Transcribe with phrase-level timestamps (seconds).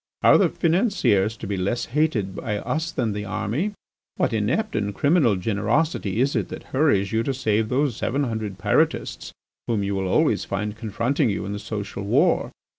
[0.23, 3.73] Are the financiers to be less hated by us than the army?
[4.17, 8.57] What inept and criminal generosity is it that hurries you to save those seven hundred
[8.57, 9.31] Pyrotists
[9.67, 12.51] whom you will always find confronting you in the social war?